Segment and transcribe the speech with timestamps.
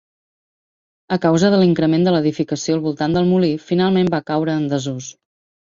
[1.17, 5.13] A causa de l'increment de l'edificació al voltant del molí, finalment va caure en desús.